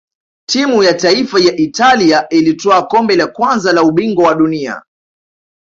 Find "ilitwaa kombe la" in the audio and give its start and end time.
2.29-3.27